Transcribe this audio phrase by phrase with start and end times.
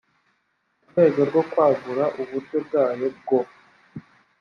[0.79, 3.39] mu rwego rwo kwagura uburyo bwayo bwo